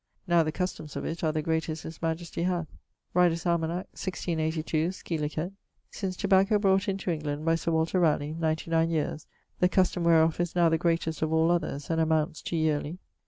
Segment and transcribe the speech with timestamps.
[0.25, 2.65] Now, the customes of it are the greatest his majestie hath
[3.13, 5.51] Rider's Almanac (1682, scilicet)
[5.91, 9.27] 'Since tobacco brought into England by Sir Walter Raleigh, 99 yeares,
[9.59, 12.97] the custome whereof is now the greatest of all others and amounts to yearly